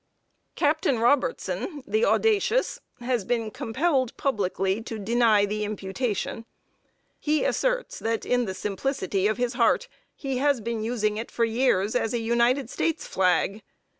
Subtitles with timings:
[0.55, 6.45] Captain Robertson, the "audacious," has been compelled, publicly, to deny the imputation.
[7.19, 11.45] He asserts that, in the simplicity of his heart, he has been using it for
[11.45, 13.61] years as a United States flag.